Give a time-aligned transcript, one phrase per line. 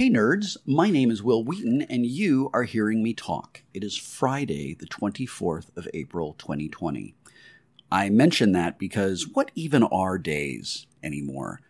[0.00, 3.64] Hey nerds, my name is Wil Wheaton, and you are hearing me talk.
[3.74, 7.14] It is Friday, the 24th of April, 2020.
[7.92, 11.60] I mention that because what even are days anymore?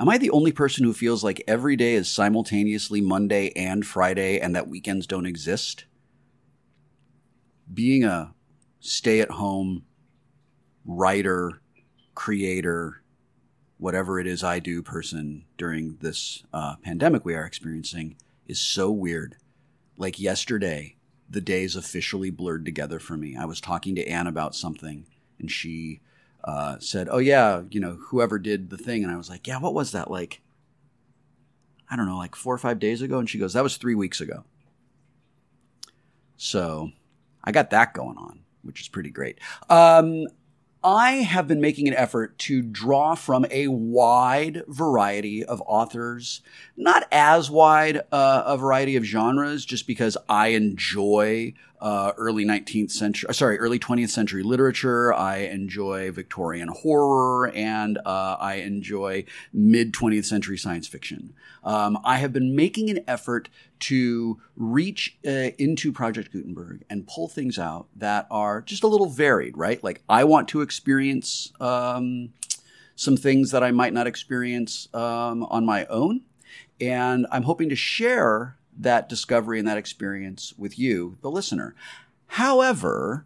[0.00, 4.40] Am I the only person who feels like every day is simultaneously Monday and Friday
[4.40, 5.84] and that weekends don't exist?
[7.72, 8.34] Being a
[8.80, 9.84] stay at home
[10.84, 11.60] writer,
[12.16, 13.04] creator,
[13.78, 18.90] whatever it is I do person during this uh, pandemic we are experiencing is so
[18.90, 19.36] weird.
[19.96, 20.96] Like yesterday,
[21.28, 23.36] the days officially blurred together for me.
[23.36, 25.06] I was talking to Anne about something,
[25.38, 26.00] and she
[26.44, 29.58] uh, said, "Oh yeah, you know, whoever did the thing," and I was like, "Yeah,
[29.58, 30.42] what was that like?"
[31.90, 33.94] I don't know, like four or five days ago, and she goes, "That was three
[33.94, 34.44] weeks ago."
[36.36, 36.92] So,
[37.42, 39.38] I got that going on, which is pretty great.
[39.70, 40.26] Um,
[40.84, 46.42] I have been making an effort to draw from a wide variety of authors,
[46.76, 52.90] not as wide uh, a variety of genres, just because I enjoy uh, early 19th
[52.90, 55.12] century, sorry, early 20th century literature.
[55.12, 61.34] I enjoy Victorian horror and uh, I enjoy mid 20th century science fiction.
[61.64, 63.48] Um, I have been making an effort
[63.80, 69.08] to reach uh, into Project Gutenberg and pull things out that are just a little
[69.08, 69.82] varied, right?
[69.82, 72.30] Like I want to experience um,
[72.94, 76.22] some things that I might not experience um, on my own.
[76.80, 81.74] And I'm hoping to share that discovery and that experience with you, the listener.
[82.28, 83.24] However,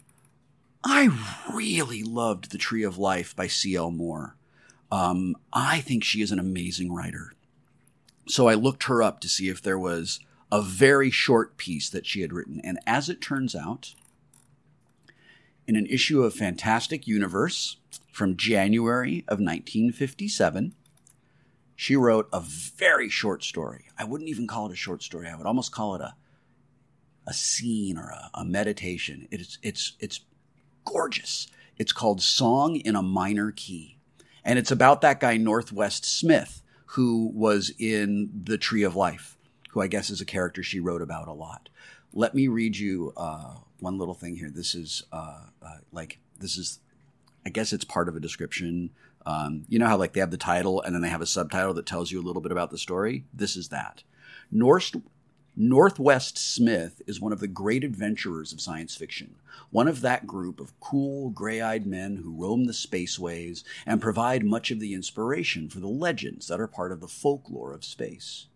[0.84, 1.10] I
[1.52, 3.90] really loved The Tree of Life by C.L.
[3.90, 4.36] Moore.
[4.90, 7.34] Um, I think she is an amazing writer.
[8.26, 10.20] So I looked her up to see if there was
[10.52, 12.60] a very short piece that she had written.
[12.62, 13.94] And as it turns out,
[15.66, 17.76] in an issue of Fantastic Universe
[18.10, 20.74] from January of 1957,
[21.80, 23.86] she wrote a very short story.
[23.98, 25.28] I wouldn't even call it a short story.
[25.28, 26.14] I would almost call it a
[27.26, 29.26] a scene or a, a meditation.
[29.30, 30.20] It's it's it's
[30.84, 31.46] gorgeous.
[31.78, 33.96] It's called Song in a Minor Key.
[34.44, 39.38] And it's about that guy Northwest Smith who was in The Tree of Life,
[39.70, 41.70] who I guess is a character she wrote about a lot.
[42.12, 44.50] Let me read you uh, one little thing here.
[44.50, 46.80] This is uh, uh, like this is
[47.46, 48.90] I guess it's part of a description
[49.26, 51.74] um, you know how like they have the title and then they have a subtitle
[51.74, 53.24] that tells you a little bit about the story.
[53.32, 54.02] This is that.
[54.50, 54.96] North,
[55.56, 59.36] Northwest Smith is one of the great adventurers of science fiction,
[59.70, 64.44] one of that group of cool, gray eyed men who roam the spaceways and provide
[64.44, 68.46] much of the inspiration for the legends that are part of the folklore of space.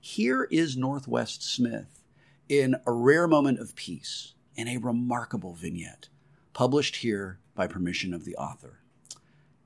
[0.00, 2.04] Here is Northwest Smith
[2.48, 6.08] in a rare moment of peace in a remarkable vignette,
[6.52, 8.80] published here by permission of the author.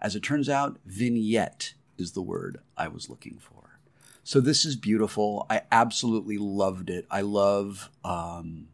[0.01, 3.81] As it turns out, vignette is the word I was looking for.
[4.23, 5.47] So this is beautiful.
[5.49, 7.07] I absolutely loved it.
[7.11, 8.69] I love um,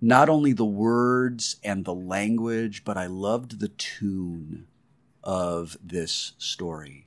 [0.00, 4.66] not only the words and the language, but I loved the tune
[5.22, 7.06] of this story.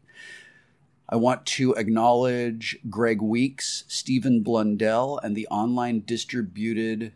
[1.10, 7.14] I want to acknowledge Greg Weeks, Stephen Blundell, and the online distributed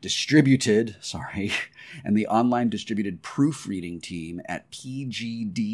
[0.00, 1.52] distributed, sorry,
[2.04, 5.72] and the online distributed proofreading team at pgdp.net.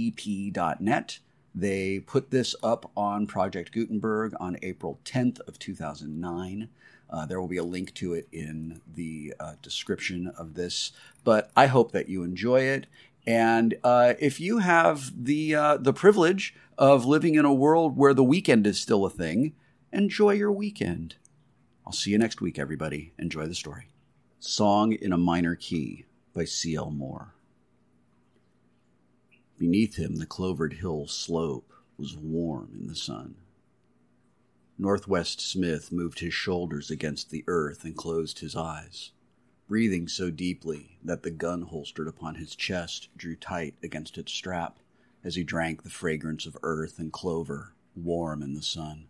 [1.55, 6.69] They put this up on Project Gutenberg on April 10th of 2009.
[7.11, 10.93] Uh, there will be a link to it in the uh, description of this,
[11.25, 12.87] but I hope that you enjoy it.
[13.27, 18.15] And uh, if you have the uh, the privilege of living in a world where
[18.15, 19.55] the weekend is still a thing,
[19.93, 21.17] enjoy your weekend.
[21.87, 23.13] I'll see you next week, everybody.
[23.19, 23.92] Enjoy the story.
[24.45, 26.05] Song in a Minor Key
[26.35, 26.91] by C.L.
[26.91, 27.33] Moore.
[29.57, 33.37] Beneath him, the clovered hill slope was warm in the sun.
[34.77, 39.13] Northwest Smith moved his shoulders against the earth and closed his eyes,
[39.69, 44.81] breathing so deeply that the gun holstered upon his chest drew tight against its strap
[45.23, 49.07] as he drank the fragrance of earth and clover, warm in the sun.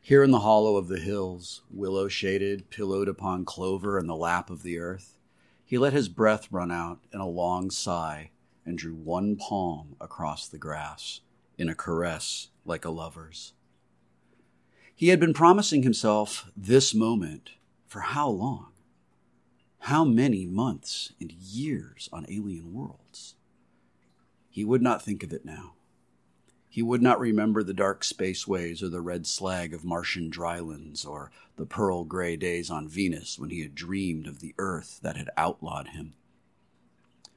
[0.00, 4.50] Here in the hollow of the hills, willow shaded, pillowed upon clover in the lap
[4.50, 5.18] of the earth,
[5.64, 8.30] he let his breath run out in a long sigh
[8.64, 11.20] and drew one palm across the grass
[11.58, 13.52] in a caress like a lover's.
[14.94, 17.50] He had been promising himself this moment
[17.86, 18.72] for how long?
[19.80, 23.34] How many months and years on alien worlds?
[24.48, 25.75] He would not think of it now.
[26.76, 31.30] He would not remember the dark spaceways or the red slag of Martian drylands or
[31.56, 35.30] the pearl gray days on Venus when he had dreamed of the Earth that had
[35.38, 36.12] outlawed him.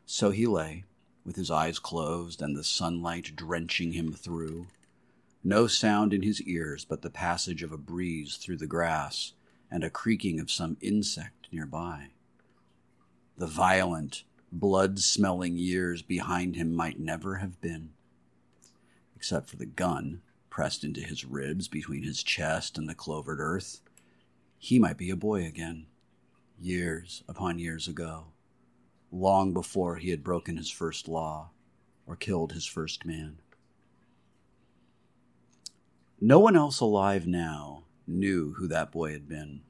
[0.05, 0.83] So he lay,
[1.23, 4.67] with his eyes closed and the sunlight drenching him through,
[5.41, 9.31] No sound in his ears but the passage of a breeze through the grass
[9.71, 12.09] and a creaking of some insect nearby.
[13.37, 17.91] The violent, blood smelling years behind him might never have been,
[19.19, 23.81] except for the gun pressed into his ribs between his chest and the clovered earth.
[24.57, 25.87] He might be a boy again,
[26.57, 28.27] years upon years ago,
[29.11, 31.49] long before he had broken his first law
[32.07, 33.39] or killed his first man.
[36.21, 39.63] No one else alive now knew who that boy had been.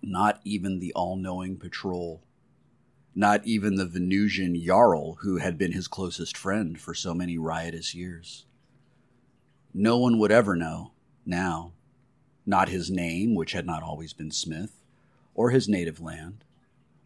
[0.00, 2.22] Not even the all knowing patrol.
[3.14, 7.94] Not even the Venusian Jarl who had been his closest friend for so many riotous
[7.94, 8.46] years.
[9.74, 10.92] No one would ever know
[11.24, 11.72] now.
[12.44, 14.80] Not his name, which had not always been Smith,
[15.34, 16.44] or his native land,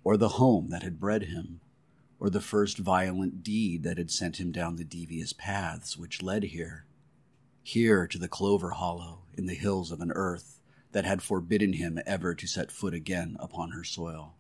[0.03, 1.61] or the home that had bred him,
[2.19, 6.45] or the first violent deed that had sent him down the devious paths which led
[6.45, 6.87] here
[7.67, 10.61] here to the clover hollow in the hills of an earth
[10.93, 14.35] that had forbidden him ever to set foot again upon her soil.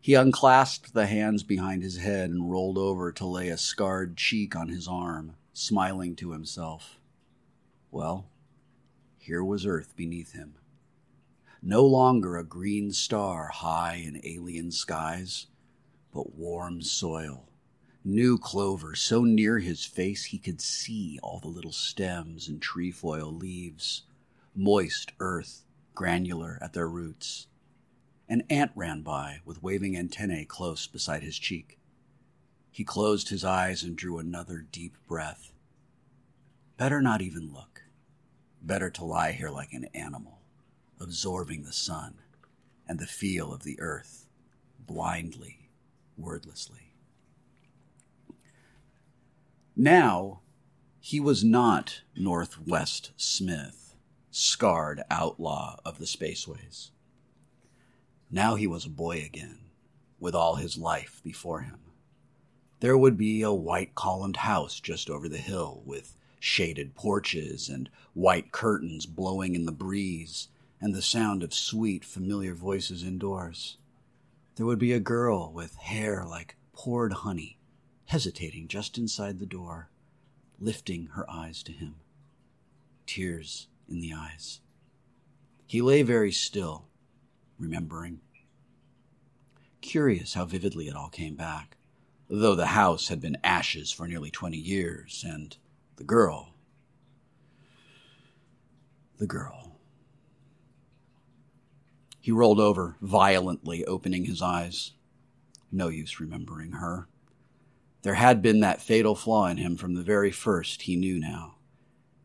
[0.00, 4.54] He unclasped the hands behind his head and rolled over to lay a scarred cheek
[4.54, 6.98] on his arm, smiling to himself.
[7.90, 8.28] Well,
[9.18, 10.54] here was earth beneath him.
[11.62, 15.46] No longer a green star high in alien skies,
[16.12, 17.46] but warm soil
[18.06, 23.32] new clover so near his face he could see all the little stems and trefoil
[23.32, 24.02] leaves,
[24.54, 27.48] moist earth, granular at their roots.
[28.28, 31.80] An ant ran by with waving antennae close beside his cheek.
[32.76, 35.50] He closed his eyes and drew another deep breath.
[36.76, 37.84] Better not even look.
[38.60, 40.40] Better to lie here like an animal,
[41.00, 42.16] absorbing the sun
[42.86, 44.26] and the feel of the earth,
[44.78, 45.70] blindly,
[46.18, 46.92] wordlessly.
[49.74, 50.40] Now,
[51.00, 53.94] he was not Northwest Smith,
[54.30, 56.90] scarred outlaw of the spaceways.
[58.30, 59.60] Now he was a boy again,
[60.20, 61.78] with all his life before him.
[62.80, 67.88] There would be a white columned house just over the hill, with shaded porches and
[68.14, 70.48] white curtains blowing in the breeze,
[70.80, 73.78] and the sound of sweet, familiar voices indoors.
[74.56, 77.56] There would be a girl with hair like poured honey
[78.06, 79.88] hesitating just inside the door,
[80.58, 81.96] lifting her eyes to him,
[83.06, 84.60] tears in the eyes.
[85.66, 86.86] He lay very still,
[87.58, 88.20] remembering.
[89.80, 91.76] Curious how vividly it all came back,
[92.28, 95.56] though the house had been ashes for nearly twenty years, and
[95.96, 96.54] the girl.
[99.18, 99.78] The girl.
[102.20, 104.92] He rolled over, violently opening his eyes.
[105.70, 107.08] No use remembering her.
[108.02, 111.56] There had been that fatal flaw in him from the very first, he knew now.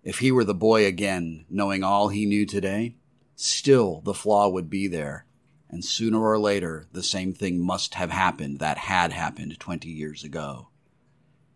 [0.04, 2.95] If he were the boy again, knowing all he knew today,
[3.36, 5.25] still the flaw would be there,
[5.71, 10.23] and sooner or later the same thing must have happened that had happened twenty years
[10.23, 10.68] ago.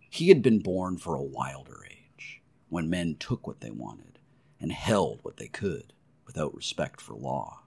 [0.09, 4.19] He had been born for a wilder age, when men took what they wanted
[4.59, 5.91] and held what they could
[6.25, 7.63] without respect for law.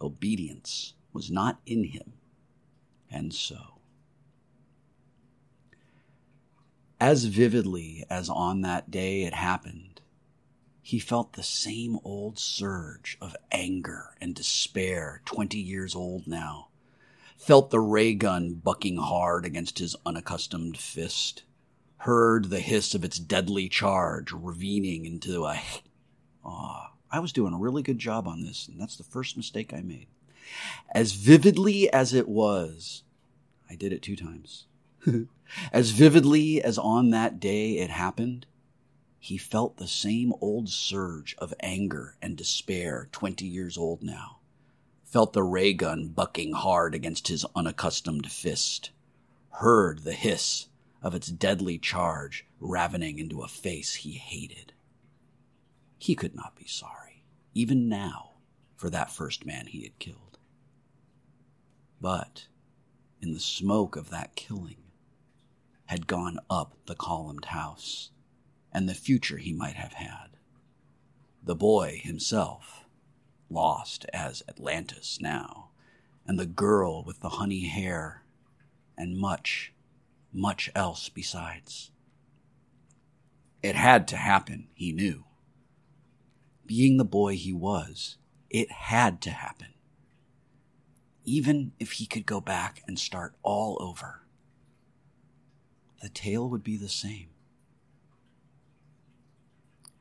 [0.00, 2.14] Obedience was not in him,
[3.08, 3.78] and so.
[7.00, 9.91] As vividly as on that day it happened,
[10.82, 16.68] he felt the same old surge of anger and despair, 20 years old now.
[17.38, 21.44] Felt the ray gun bucking hard against his unaccustomed fist.
[21.98, 25.62] Heard the hiss of its deadly charge ravening into a.
[26.44, 29.36] Ah, oh, I was doing a really good job on this, and that's the first
[29.36, 30.08] mistake I made.
[30.90, 33.04] As vividly as it was,
[33.70, 34.66] I did it two times.
[35.72, 38.46] as vividly as on that day it happened,
[39.22, 44.40] he felt the same old surge of anger and despair, 20 years old now.
[45.04, 48.90] Felt the ray gun bucking hard against his unaccustomed fist.
[49.50, 50.66] Heard the hiss
[51.00, 54.72] of its deadly charge ravening into a face he hated.
[55.98, 57.22] He could not be sorry,
[57.54, 58.32] even now,
[58.74, 60.38] for that first man he had killed.
[62.00, 62.48] But
[63.20, 64.82] in the smoke of that killing,
[65.86, 68.10] had gone up the columned house,
[68.72, 70.36] and the future he might have had.
[71.42, 72.84] The boy himself,
[73.50, 75.70] lost as Atlantis now,
[76.26, 78.22] and the girl with the honey hair,
[78.96, 79.72] and much,
[80.32, 81.90] much else besides.
[83.62, 85.24] It had to happen, he knew.
[86.64, 88.16] Being the boy he was,
[88.50, 89.68] it had to happen.
[91.24, 94.22] Even if he could go back and start all over
[96.02, 97.28] the tale would be the same.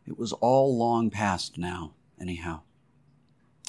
[0.08, 2.62] It was all long past now, anyhow.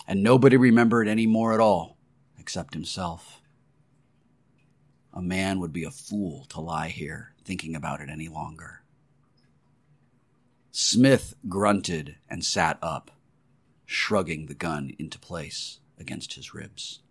[0.07, 1.97] And nobody remembered any more at all
[2.39, 3.41] except himself.
[5.13, 8.83] A man would be a fool to lie here thinking about it any longer.
[10.71, 13.11] Smith grunted and sat up,
[13.85, 17.02] shrugging the gun into place against his ribs.